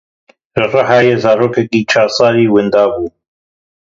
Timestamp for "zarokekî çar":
1.23-2.09